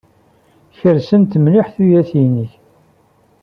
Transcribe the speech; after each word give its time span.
Kersent 0.77 1.33
mliḥ 1.43 1.67
tuyat-nnek. 1.75 2.51